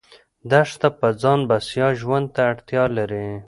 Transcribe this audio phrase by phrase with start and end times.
[0.49, 3.27] دښته په ځان بسیا ژوند ته اړتیا لري.